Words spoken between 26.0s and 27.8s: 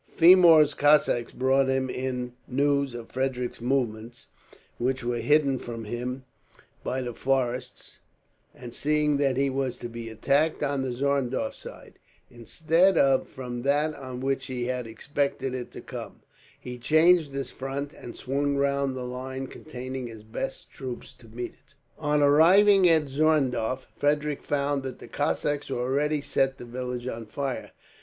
set the village on fire.